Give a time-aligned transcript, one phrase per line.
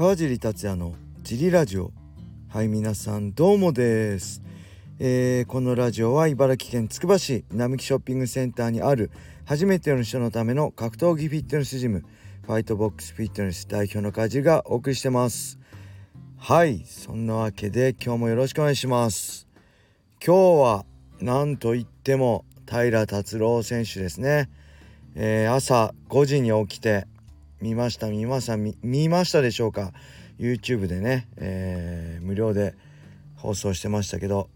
[0.00, 1.92] 川尻達也のジリラジオ。
[2.48, 4.42] はい皆さんどうもです、
[4.98, 9.10] えー、このラジオは茨城県つくば市並木ショッピングセンターにある
[9.44, 12.02] 初めての人のための格闘技フィットネスジム
[12.46, 15.58] ファイトボックスフィットネス代表の川尻がお送りしてます。
[16.38, 19.46] はいそんなわけで今日もよろしくお願いします。
[20.24, 20.86] 今日は
[21.20, 24.48] 何と言っても平達郎選手ですね、
[25.14, 27.06] えー、朝5時に起きて
[27.60, 29.92] 見ました見ました見ましたでしょうか
[30.38, 32.74] ？YouTube でね、えー、無料で
[33.36, 34.48] 放送してましたけど、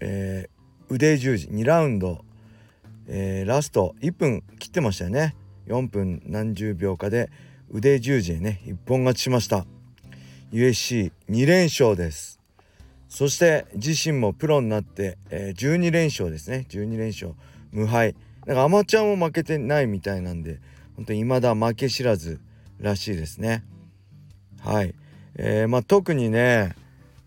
[0.00, 2.24] えー、腕十字2ラウンド、
[3.06, 5.36] えー、ラスト1分切ってましたよね。
[5.66, 7.30] 4分何十秒かで
[7.70, 9.66] 腕十字へね一本勝ちしました。
[10.52, 12.40] USC2 連勝です。
[13.10, 16.66] そして自身もプロになって、えー、12連勝ですね。
[16.70, 17.34] 12連勝
[17.72, 18.14] 無敗。
[18.46, 20.58] なんかアマチュアも負けてないみたいなんで
[20.96, 22.40] 本当に未だ負け知らず
[22.80, 23.64] らしいですね。
[24.60, 24.94] はい。
[25.36, 26.74] えー、まあ、特にね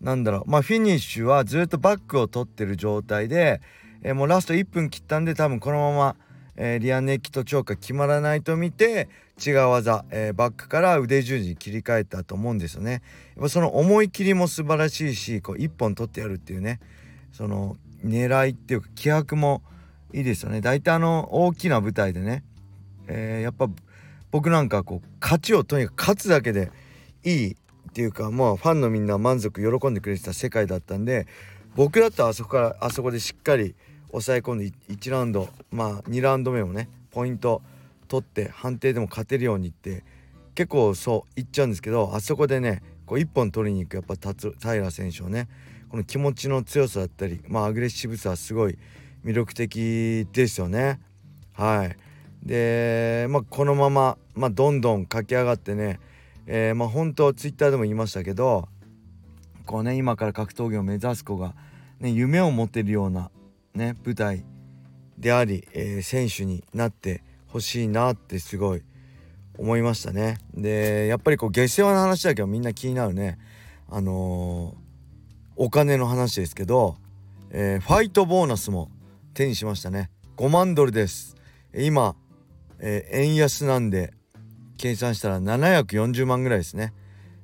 [0.00, 3.60] 何だろうまあフィニッシュはずっとバックを取ってる状態で、
[4.02, 6.16] えー、もうラスト1分切ったんで多分このまま、
[6.56, 9.08] えー、リアネキと超過決まらないと見て
[9.44, 13.02] 違う技、えバックから腕十字に切り替えたと思うんですよね。
[13.34, 16.78] やっぱその思い切りも素晴らしいしこう1本取ってやるっていうね
[17.32, 19.62] その狙いっていうか気迫も
[20.12, 20.60] いいですよね。
[20.60, 22.44] 大体あの大きな舞台でね
[23.08, 23.68] えー、やっぱ
[24.32, 26.72] 僕なんかこう勝ちをとにかく勝つだけで
[27.22, 27.56] いいっ
[27.92, 31.26] ていうかまあファンのみんな満足喜んでくれてた世界だったんで
[31.76, 33.76] 僕だったらあそこからあそこでしっかり
[34.10, 37.62] 抑え込んで1ラウンドまあ2ラウンド目もねポイント
[38.08, 40.02] 取って判定でも勝てるようにって
[40.54, 45.48] 結構そう言っちゃうんですけどあそこでねこう1本取りに行くやっぱ平選手をね
[45.90, 48.78] この気持ちの強さだったりまあアグレッシブさはすごい
[49.24, 51.00] 魅力的ですよね
[51.52, 51.96] はい。
[52.42, 56.00] で、まあ、このまま、まあ、どんどん駆け上がってね、
[56.46, 58.68] えー、まあ本当ツイッターでも言いましたけど
[59.66, 61.54] こうね今から格闘技を目指す子が、
[62.00, 63.30] ね、夢を持てるような、
[63.74, 64.44] ね、舞台
[65.18, 68.82] であり、えー、選手になってほしいなってすごい
[69.58, 70.38] 思いましたね。
[70.54, 73.38] でやっぱりこう下世話の話だけどみんな気になるね。
[73.90, 74.74] あのー、
[75.56, 76.96] お金の話ですけど、
[77.50, 78.90] えー、ファイトボーナスも
[79.34, 80.10] 手にしましたね。
[80.38, 81.36] 5万ドルです。
[81.74, 82.16] 今
[82.84, 84.12] えー、円安なんで
[84.82, 86.92] 計算したら740万ぐらいですね、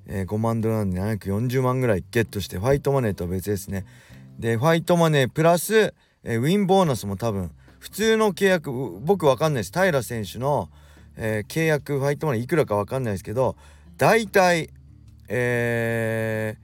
[0.08, 3.86] えー、5万ドルなんで740万ぐらいゲットしてファイトマネーとは別ですね。
[4.40, 5.94] でファイトマネープラス、
[6.24, 9.72] えー、ウィンボーナスも多分普通の契約僕わかんないです。
[9.72, 10.68] 平選手の、
[11.16, 13.54] え契約ファイトマネーいくらかわかんないですけど
[13.96, 14.70] 大体
[15.28, 16.56] え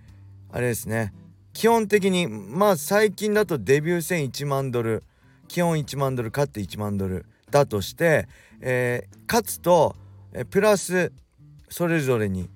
[0.51, 1.13] ー、あれですね。
[1.53, 5.05] 基本的にまあ最近だとデビュー戦1万ドル
[5.47, 8.27] 基本1万ドル勝って1万ドルだとして、
[8.61, 9.95] えー、勝つと、
[10.35, 11.13] え、プラス
[11.69, 12.51] それぞれに、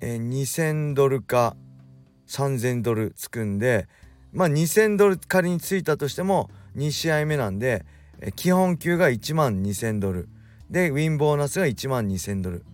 [0.00, 1.56] えー、2,000ドルか
[2.26, 3.88] 3,000ドルつくんで
[4.32, 7.86] まあ2,000ドル仮についたとしても2試合目なんで、
[8.20, 10.28] えー、基本給が1万2,000ドル。
[10.70, 12.64] でウィンボーナスが1万2,000ドル。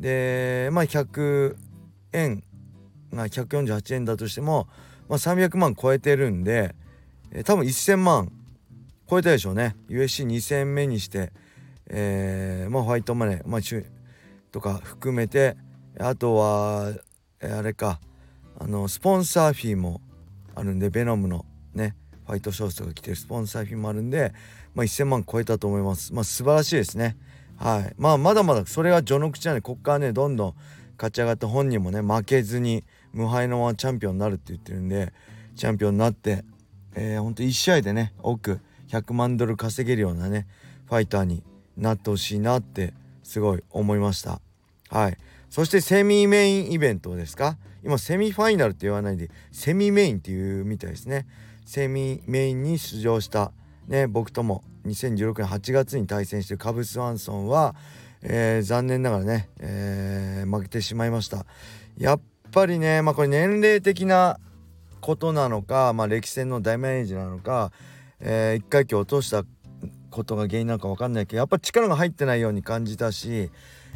[0.00, 1.56] でまあ100
[2.12, 2.42] 円
[3.12, 4.68] が148円だとしても、
[5.08, 6.74] まあ、300万超えてるんで、
[7.30, 8.32] えー、多分1,000万
[9.08, 9.76] 超えたでしょうね。
[9.88, 11.32] USC2 戦目にして、
[11.88, 13.60] えー、まあホワイトマネー、まあ、
[14.52, 15.56] とか含めて
[15.98, 16.92] あとは、
[17.40, 18.00] え、あれか
[18.58, 20.00] あのスポンサーフィーも
[20.54, 21.44] あるんでベノムの
[21.74, 21.94] ね
[22.26, 24.32] ファイトショーツとか着てるスポンサーフィーもあるんで、
[24.74, 26.12] まあ、1000万超えたと思います。
[26.12, 27.16] まあ素晴らしいですね。
[27.56, 27.94] はい。
[27.96, 30.54] まあまだまだそれが序の口なんでこっからねどんどん
[30.98, 35.12] 勝ち上がって本人もね負けずに無敗のままチャンピオンになるって言ってるんで
[35.54, 36.44] チャンピオンになって
[36.96, 38.58] えー、ほんと1試合でね奥
[38.88, 40.46] 100万ドル稼げるようなね
[40.86, 41.44] ファイターに
[41.76, 44.40] なってほしいなってすごい思いました。
[44.88, 45.18] はい。
[45.50, 47.56] そしてセミメインイベントですか？
[47.84, 51.26] 今セミファイナルって言わないでセミメインっていうみたいですね。
[51.64, 53.52] セミメインに出場した
[53.88, 57.74] ね僕とも2016年8月に対戦してるカブス・ワンソンは、
[58.22, 61.46] えー、残念ながらね、えー、負けてしまいました。
[61.98, 62.20] やっ
[62.52, 64.38] ぱりねまあこれ年齢的な
[65.00, 67.72] ことなのか、まあ、歴戦のダメージなのか
[68.20, 69.44] えー、1階級落とした
[70.16, 73.50] ことが原因なのか分かんないけどやっぱ力が入ってないように感じたし、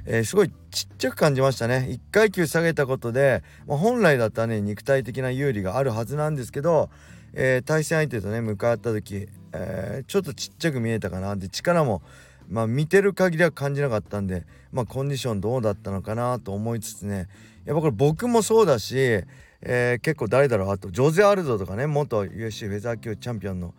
[0.05, 1.88] えー、すごいちっちゃく感じましたね。
[1.90, 6.90] 1階級下げたことで、まあ、本来だったらね肉体的な有利があるはずなんですけど、
[7.32, 12.02] えー、対戦相手とね向かった時、えちょっとちっちゃく見えたかなで力も
[12.49, 17.28] まあ見てる限りは感じなかったんでまあコンディションどうだったのかなと思いつつね。
[17.64, 19.25] やっぱこれ僕もそうだし、
[19.62, 20.70] え結構誰だろう。
[20.70, 23.75] あとジョゼ・アルドとかね元 UFC フェザー級チャンピオンの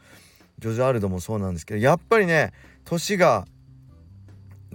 [0.62, 2.54] ジョジョ・アルドもそうなんですけどやっぱりね
[2.86, 3.46] 年が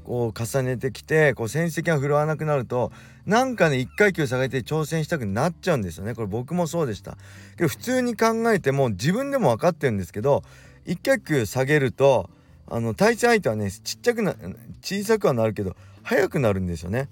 [0.04, 2.92] こう重ねてきてこう戦績が振るわなくなると
[3.24, 6.14] なんかね1階級下げて挑戦したくなっちゃうんですよね。
[6.14, 7.16] これ僕もそうでした。
[7.56, 10.42] けど普通に考えても自分でも分かってるんですけど
[10.86, 12.30] 1階級下げると
[12.68, 14.34] あの対戦相手はねちっちゃくな
[14.80, 17.08] 小さくはなるけど速くなるんですよね。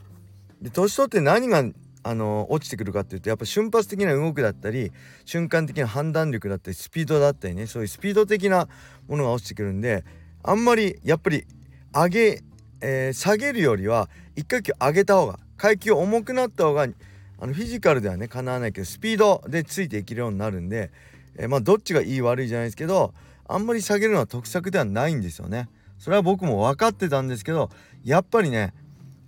[0.62, 1.64] で年取って何が
[2.04, 4.92] あの落ちてくるかっていうとやっぱ瞬発的な動きだったり
[5.24, 8.68] 瞬間的な判断力だったりスピードだったりねそういうスピード的な
[9.08, 10.04] ものが落ちてくるんで
[10.42, 11.46] あんまりやっぱり
[11.92, 12.42] 上げ、
[12.82, 20.90] えー、下げるよりは1階級上げた方が階級重くなった方があのフィジカルではねかなわないけどスピードでついていけるようになるんで、
[21.36, 23.14] えー、まあどっちがいい悪いじゃないですけど
[23.48, 25.68] あんまり下げるのは得策ではないんですよね。
[25.98, 27.70] それは僕も分かってたんですけど
[28.02, 28.74] やっぱりね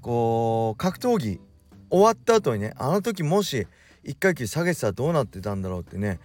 [0.03, 1.41] こう格闘技
[1.91, 3.67] 終わった後にねあの時もし
[4.05, 6.21] 1階級下げてたらどうなってたんだろうってね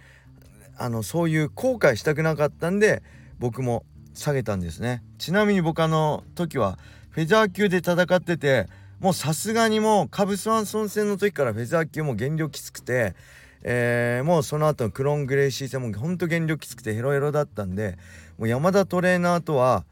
[0.76, 3.02] あのそういう後悔したくなかったんで
[3.38, 6.78] 僕も下げたんですねちなみに僕あの時は
[7.10, 8.68] フェザー級で戦ってて
[9.00, 13.14] もうさすがにもうカブスワンソン戦の時からフェザー級も減量きつくて、
[13.62, 17.98] えー、もうその後のクロングレイシー戦もほんと減量きつくてヘロヘロだったんで
[18.38, 19.84] もう山田トレーナーとは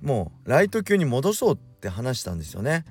[0.00, 2.84] もうライト級に戻そうって話したんですよね。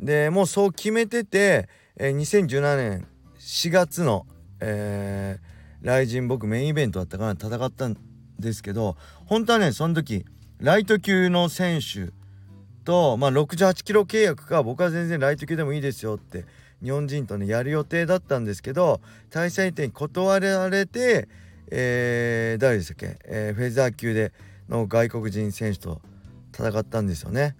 [0.00, 3.06] でもうそう決めてて、えー、2017年
[3.38, 4.26] 4月の、
[4.60, 7.96] えー、ライジン僕メインイベントだったから戦ったん
[8.38, 10.24] ですけど本当はねその時
[10.58, 12.12] ライト級の選手
[12.84, 16.46] と、まあ、68キロ契約か僕は全然ライト級でもいいですよって
[16.82, 21.28] 日本人とねやる予定だったんですけど対戦相手に断られて、
[21.70, 24.32] えー、誰でしたっけ、えー、フェザー級で
[24.68, 26.00] の外国人選手と
[26.54, 27.56] 戦ったんですよね。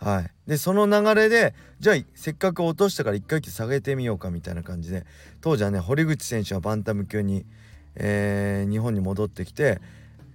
[0.00, 5.04] はい、でその流れでじゃあせっかく落としたから1回級下げてみようかみたいな感じで
[5.40, 7.44] 当時はね堀口選手はバンタム級に、
[7.96, 9.80] えー、日本に戻ってきて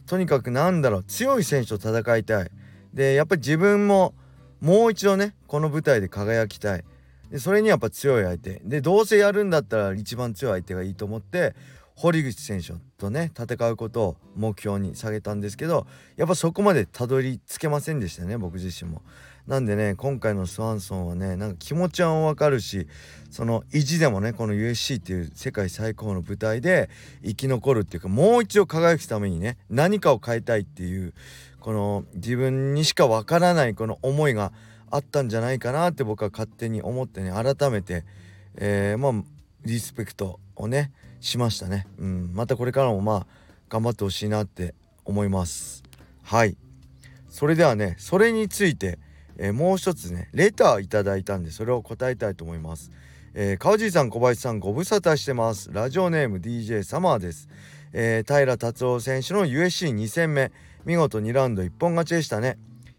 [0.05, 2.51] とにかくなんだろう強い選手と戦いたい。
[2.93, 4.13] でやっぱり自分も
[4.59, 6.83] もう一度ねこの舞台で輝きたい。
[7.31, 8.61] でそれにやっぱ強い相手。
[8.65, 11.55] でどうせやるんだったら一番強い相手がいいと思って
[11.95, 15.87] 堀口選手とね戦うことを目標に下げたんですけど
[16.17, 19.01] やっぱそこまでたどり着けませんでしたね僕自身も。
[19.47, 22.87] なんでね今回のスワンソンはねなんか気持ちはわかるし
[23.29, 26.89] その意地でもねこの USC っていう世界最高の舞台で
[27.23, 31.13] 生き残るっていうかもう一度輝くためにね何かを変えたいっていう
[31.59, 34.53] この自分にしかわからないこの思いが
[34.89, 38.05] あったんじゃないかなって僕は勝手に思ってね改めて、
[38.55, 39.23] えー、まあ
[39.65, 43.27] リスペクトをねしましたね、うん、またこれからもまあ
[43.69, 45.83] 頑張ってほしいなって思います。
[46.21, 46.55] はい。
[47.27, 48.99] それではねそれについて
[49.37, 52.91] えー、もう一つねレターいただいたんでそれを答えたいと思います、
[53.33, 55.71] えー、川尻さん小林さんご無沙汰してます。
[55.71, 57.49] ラジオネーム DJ サマーです、
[57.91, 60.51] えー、平達夫選手の USC2 戦目。
[60.85, 62.57] 見事2ラウンド一本勝ちでしたね。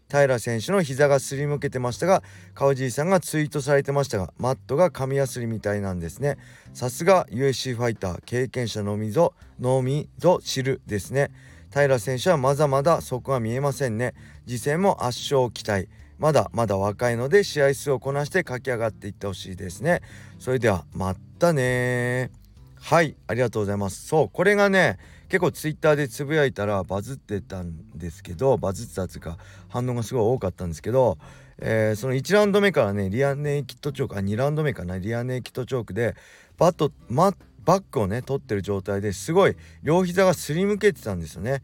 [0.09, 2.21] 平選手の膝がすりむけてましたが
[2.53, 6.37] 川尻さんがツイートされてましたがマットが紙やすりみたいなんですね。
[6.73, 11.31] さすが USC ファイター経験者のみぞのみぞ知るですね。
[11.73, 14.13] 平選手はまだまだそこは見えませんね。
[14.47, 15.89] 次戦も圧勝期待。
[16.17, 20.01] まだまだ若いので試合数をこなして駆け上がっていってほしいですね。
[20.39, 22.31] それではまたね
[22.79, 24.07] はいありがとうございます。
[24.07, 24.97] そうこれがね
[25.29, 29.37] 結構ツイッターでつぶやいたらバズってたんですけどバズってたっていうか
[29.69, 31.17] 反応がすごい多かったんですけど、
[31.57, 36.15] えー、その1ラウンド目からねリアネイキッドチョークあ2ラウンド目かなリアネイキッドチョークで
[36.57, 37.33] バット、ま、
[37.65, 41.63] バックをね取ってる状態ですごい両膝がすりむけてたんですよね。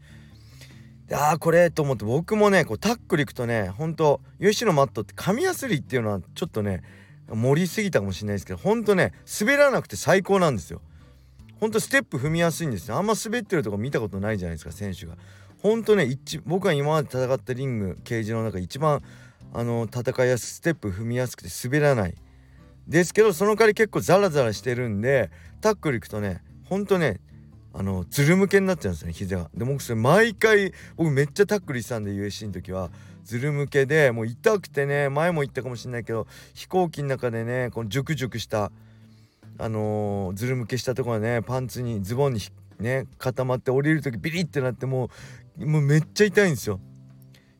[1.14, 6.82] ああこれと思って僕もねこうタックルいくとねほんと UC のマットって紙やすりっていうのはちょっとね
[7.28, 10.80] 盛りすぎたかもしれないですけどほんとね滑らなくて最高なんですよ。
[11.60, 15.16] ほんとステップ踏みやすいんですよあんま滑ってるとこ見たことないじゃないですか選手が。
[15.62, 16.08] ほんとね
[16.44, 19.00] 僕が今まで戦ったリングケージの中一番
[19.54, 22.14] あの戦いやすステップ踏みやすくて滑らない
[22.88, 27.20] ですけどその代わり結構ザラザラしてるんでタックルいくとねほんとね
[27.74, 29.50] あのずるむけになっちゃうんですよね膝が。
[29.54, 32.90] で僕それ毎回僕めっちゃタックルしたんで USC の時は
[33.24, 38.72] ずるむけでもう痛くてね前も言ったかもしれないけど飛行機の中でねこのジュクジュクした
[39.58, 42.40] あのー、ずるむけしたところねパンツにズボンに
[42.78, 45.10] ね固まって降りる時ビリってなっても
[45.58, 46.80] うもうめっちゃ痛いんですよ。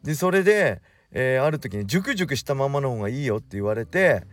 [0.03, 4.25] でそれで、えー、ある時にジュクジュクしたままの方がいいよって言われて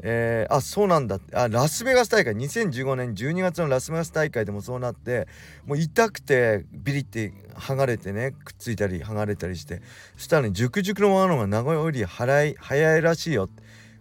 [0.00, 1.18] えー、あそうなんだ。
[1.32, 2.34] あラスベガス大会。
[2.34, 5.26] 2015年12月のラスベガス大会でもそうなって
[5.66, 9.82] もう痛くてビリって剥がれてねくっついたり剥がれたりして。
[10.16, 13.48] そしたらね熟熟のものが名古屋より早い早いらしいよ。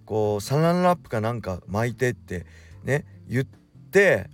[0.06, 2.46] こうサランラップかなんか巻いてって
[2.84, 4.30] ね言って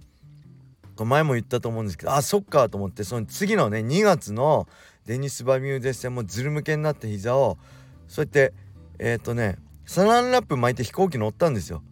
[0.97, 4.67] 前も言ったと思うんですけどあそっかと思ってその次のね2月の
[5.05, 7.57] デニス・バミューデ戦もズル向けになって膝を
[8.07, 8.53] そうやって
[8.99, 11.83] えっ、ー、とねサランラップ巻いて飛行機乗ったんですよ。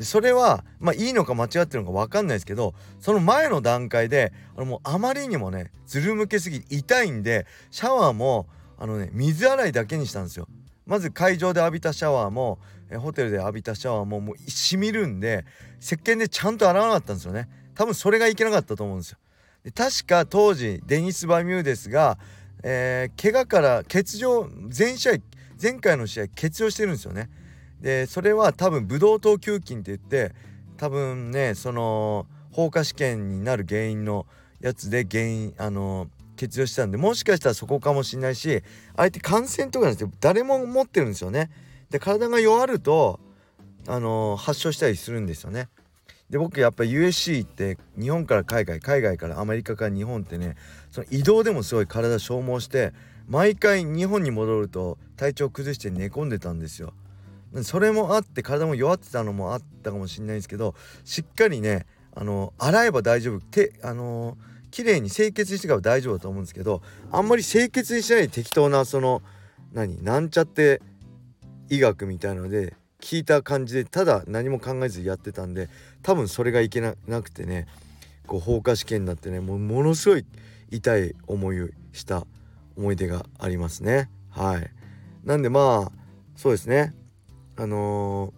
[0.00, 8.46] それはまあいいのか間違ってるのか分かんないですけどその前の段階であのもうあまりにもねずるむけすぎ痛いんでシャワーも
[8.78, 10.48] あのね水洗いだけにしたんですよ。
[10.84, 12.58] まず会場で浴びたシャワーも
[12.90, 15.44] えホテルで浴びたシャワーももうしみるんで
[15.80, 19.18] 石鹸でちゃんと洗わなかったんですよね多分それがいけなかったと思うんですよ
[19.64, 22.18] で確か当時デニス・バミューですが、
[22.62, 25.12] えー、怪我から欠場前試合
[25.60, 27.30] 前回の試合欠場してるんですよね。
[27.80, 30.34] でそれは多分ブドウ糖球菌って言って
[30.76, 34.26] 多分ねその放火試験になる原因の
[34.60, 36.08] やつで原因あの
[36.38, 38.62] 欠場したんでもしかしたらそこかもしれないし
[38.96, 40.10] 相手感染とかなんですよ。
[40.20, 41.50] 誰も持ってるんですよね。
[41.90, 43.20] で体が弱ると
[43.86, 45.68] あの発症したりするんですよね。
[46.30, 50.56] で僕やっぱ USC って日本から海外海外からアメリカから日本ってね
[50.90, 52.92] その移動でもすごい体消耗して
[53.28, 56.92] 毎回日本に戻ると体調崩して寝込んでたんですよ。
[57.62, 63.40] それもあって体も弱ってたのもあったかもしれないんですけどしっかりねあの洗えば大丈夫。
[63.40, 64.36] 手あの
[64.70, 69.22] 綺麗に清潔にしてから大丈夫だと思うんですけどあんまり清潔にしない適当なその
[69.72, 70.82] 何なんちゃって
[71.70, 75.68] 医学みたいので聞いた感じでただ何も考えずやってたんで
[76.02, 77.66] 多分それがいけなくてね
[78.26, 80.26] こう放火試験になってねもうものすごい
[80.70, 82.26] 痛い思いをした。
[82.76, 84.10] 思い出がありますね。
[84.30, 84.70] はい。
[85.24, 85.92] なんでまあ
[86.36, 86.94] そうですね。
[87.56, 88.34] あの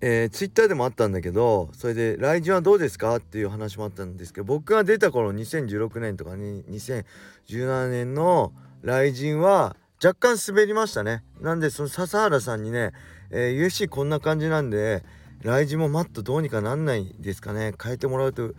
[0.00, 11.22] ー、えー、ツイッターでもあったんだけどそれで「来人はどうですか?」っていう話もあったんですけど僕が出た頃2016年とかに2017年の来人は若干滑りましたね。
[11.40, 12.92] なんでその笹原さんにね、
[13.30, 15.04] えー、UFC こんな感じなんで
[15.42, 17.72] 来人もマットどうにかなんないですかね。
[17.82, 18.52] 変えてもらうと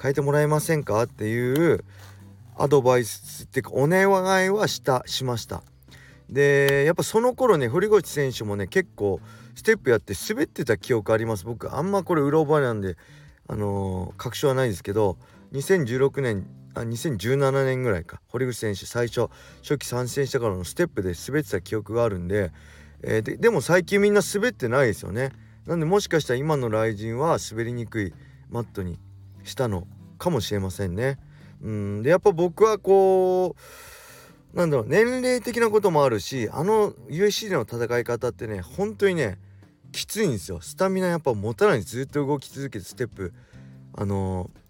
[0.00, 1.84] 変えてもらえませんかっていう
[2.56, 4.02] アドバイスっていうかお願
[4.46, 5.62] いはしたしました。
[6.28, 9.20] でやっぱその頃ね堀越選手もね結構
[9.54, 11.44] ステップやって滑ってた記憶あります。
[11.44, 12.96] 僕あんまこれうろ覚えなんで
[13.48, 15.18] あのー、確証はないですけど
[15.52, 18.20] 2016年あ2017年ぐらいか。
[18.28, 19.28] 堀口選手最初
[19.62, 22.50] 初期参戦したからのステップで滑ってた記憶があるんで,、
[23.02, 25.32] えー、ででも最近みんな滑ってないですよね。
[25.66, 28.14] なんでもしかしたら今の雷神は滑りにくい
[28.48, 28.98] マットに
[29.44, 29.86] したの
[30.18, 31.18] かもしれませんね。
[31.62, 32.02] うん。
[32.02, 33.56] でやっぱ僕はこ
[34.54, 39.38] うなんだろう年齢的なこともあるしあの USC での戦い方ってね本当にね
[39.92, 40.60] きついんですよ。
[40.60, 43.32] スタミナやっぱ持たないずっと動き続けてステップ
[43.94, 44.62] あのー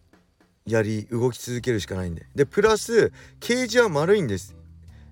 [0.64, 2.26] やり動き続けるしかないんで。
[2.34, 4.54] でプラスケージは丸いんです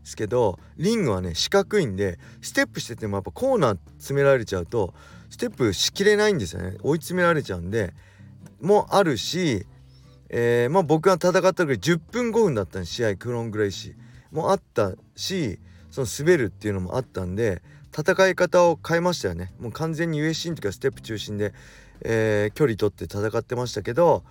[0.03, 4.95] ですけどリングはね四角いんでステップしててもやっぱコーナー詰められちゃうと
[5.29, 6.77] ステップしきれないんですよね。
[6.83, 7.93] 追い詰められちゃうんで
[8.61, 9.67] もあるし、
[10.31, 13.95] えー、まあ僕が戦った時10分5分だったん試合クロングレイシー
[14.31, 15.59] もあったし
[15.91, 21.53] その滑るっていうのもあったんで戦い方を変えましたよねもう完全に USC の時はステップ中心で、
[22.03, 24.23] えー、距離取って戦ってましたけど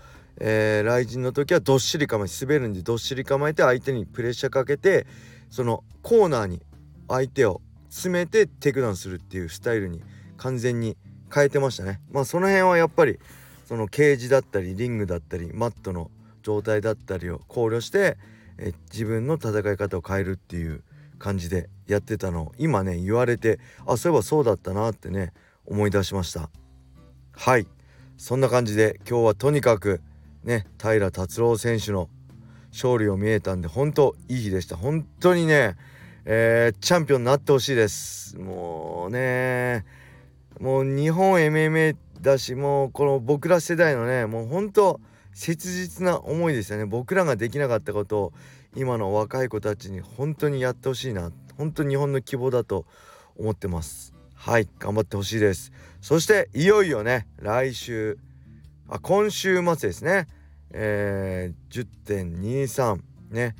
[0.42, 5.06] えー、雷神の時はどっしり構えて滑るんでどっしり構えて相手にプレッシャーかけて
[5.50, 6.62] そのコーナーに
[7.08, 10.02] 相手を詰めてテクダウンするっていうスタイルに
[10.38, 10.96] 完全に
[11.34, 12.00] 変えてましたね。
[12.12, 13.20] まあその辺はやっぱり
[13.70, 16.10] そのケージだったりリングだったりマットの
[16.42, 18.18] 状態だったりを考慮して、
[18.58, 20.82] え自分の戦い方を変えるっていう
[21.20, 25.34] 感じでやってたのを今ね言われてあそういえばそうだったなってね
[25.68, 26.50] 思い出しました。
[27.34, 27.68] はい。
[28.18, 30.02] そんな感じで今日はとにかく
[30.44, 32.10] ね平達郎選手の
[32.72, 34.78] 勝利を見えたんで本当いい日でした。
[34.78, 35.76] 本当にね、
[36.26, 38.36] えー、チャンピオンになってほしいです。
[38.40, 39.86] もうね
[40.60, 45.00] もう日本 MMA だしもうこの僕ら世代のねもう本当
[45.34, 46.86] 切実な思いですよね。
[46.86, 48.34] 僕らができなかったことを
[48.76, 52.86] 今の若い子たちに本当にやってほしいな本当に日本の希望だと
[53.38, 54.14] 思ってます。
[54.36, 55.72] はい頑張ってほしいです。
[56.02, 58.18] そしていよいよね来週
[58.88, 60.28] あ今週末ですね、
[60.72, 63.56] えー、10.23ね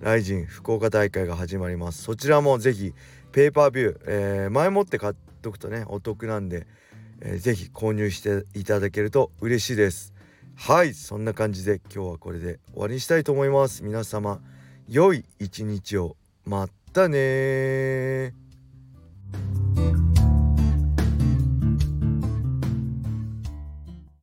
[0.00, 2.02] ライジン福岡大会が始まります。
[2.02, 2.92] そちらもぜひ
[3.32, 6.66] ペーパービュー、えー、前もって買っとくとねお得なんで、
[7.24, 10.14] えー、ぜひ購入していただけると嬉しいです。
[10.56, 13.82] はいそんな感じで今日はこれで終わりにしたいと思います。
[13.82, 14.40] 皆様
[14.88, 16.16] 良い一日を。
[16.44, 18.34] またね